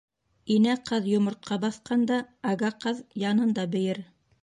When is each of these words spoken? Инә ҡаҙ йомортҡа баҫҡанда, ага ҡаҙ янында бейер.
Инә 0.55 0.73
ҡаҙ 0.91 1.09
йомортҡа 1.11 1.59
баҫҡанда, 1.67 2.19
ага 2.55 2.75
ҡаҙ 2.87 3.07
янында 3.29 3.71
бейер. 3.79 4.07